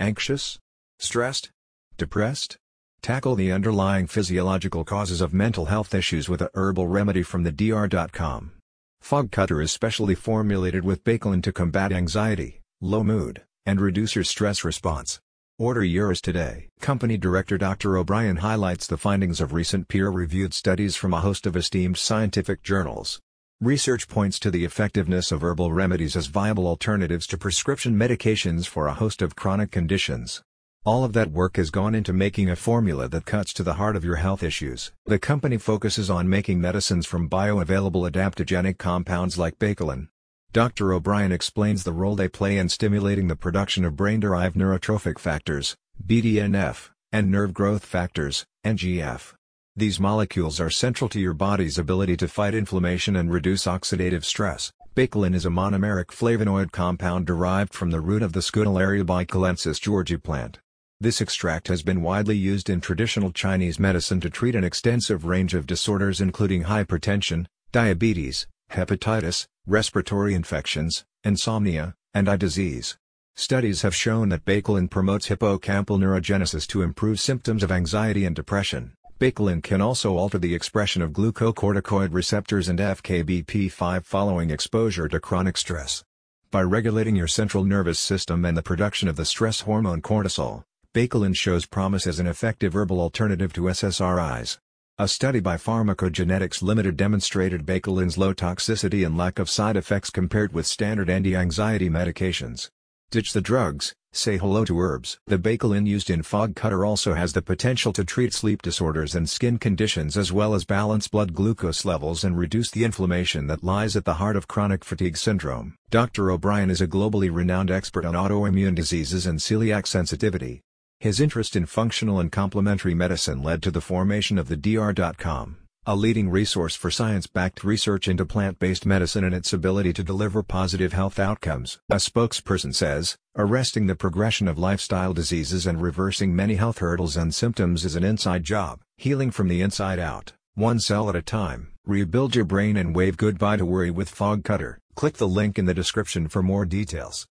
[0.00, 0.58] Anxious?
[0.98, 1.50] Stressed?
[1.96, 2.56] Depressed?
[3.00, 7.52] Tackle the underlying physiological causes of mental health issues with a herbal remedy from the
[7.52, 8.52] DR.com.
[9.00, 14.24] Fog Cutter is specially formulated with Baicalin to combat anxiety, low mood, and reduce your
[14.24, 15.20] stress response.
[15.58, 16.68] Order yours today.
[16.80, 17.96] Company Director Dr.
[17.96, 23.20] O'Bryan highlights the findings of recent peer-reviewed studies from a host of esteemed scientific journals.
[23.60, 28.88] Research points to the effectiveness of herbal remedies as viable alternatives to prescription medications for
[28.88, 30.42] a host of chronic conditions.
[30.84, 33.94] All of that work has gone into making a formula that cuts to the heart
[33.94, 34.92] of your health issues.
[35.06, 40.08] The company focuses on making medicines from bioavailable adaptogenic compounds like Baicalin.
[40.52, 40.92] Dr.
[40.92, 46.90] O'Bryan explains the role they play in stimulating the production of brain-derived neurotrophic factors, BDNF,
[47.12, 49.34] and nerve growth factors, NGF.
[49.76, 54.70] These molecules are central to your body's ability to fight inflammation and reduce oxidative stress.
[54.94, 60.16] Baicalin is a monomeric flavonoid compound derived from the root of the Scutellaria baicalensis Georgi
[60.16, 60.60] plant.
[61.00, 65.54] This extract has been widely used in traditional Chinese medicine to treat an extensive range
[65.54, 72.96] of disorders including hypertension, diabetes, hepatitis, respiratory infections, insomnia, and eye disease.
[73.34, 78.92] Studies have shown that Baicalin promotes hippocampal neurogenesis to improve symptoms of anxiety and depression.
[79.20, 85.56] Baicalin can also alter the expression of glucocorticoid receptors and FKBP5 following exposure to chronic
[85.56, 86.02] stress.
[86.50, 91.36] By regulating your central nervous system and the production of the stress hormone cortisol, Baicalin
[91.36, 94.58] shows promise as an effective herbal alternative to SSRIs.
[94.98, 100.52] A study by Pharmacogenetics Limited demonstrated Baicalin's low toxicity and lack of side effects compared
[100.52, 102.68] with standard anti-anxiety medications.
[103.12, 105.18] Ditch the drugs, say hello to herbs.
[105.26, 109.28] The Baicalin used in Fog Cutter also has the potential to treat sleep disorders and
[109.28, 113.96] skin conditions as well as balance blood glucose levels and reduce the inflammation that lies
[113.96, 115.74] at the heart of chronic fatigue syndrome.
[115.90, 116.30] Dr.
[116.30, 120.60] O'Bryan is a globally renowned expert on autoimmune diseases and celiac sensitivity.
[121.00, 125.94] His interest in functional and complementary medicine led to the formation of the DR.com a
[125.94, 131.18] leading resource for science-backed research into plant-based medicine and its ability to deliver positive health
[131.18, 131.78] outcomes.
[131.90, 137.34] A spokesperson says, arresting the progression of lifestyle diseases and reversing many health hurdles and
[137.34, 141.72] symptoms is an inside job, healing from the inside out, one cell at a time.
[141.86, 144.78] Rebuild your brain and wave goodbye to worry with Fog Cutter.
[144.94, 147.26] Click the link in the description for more details.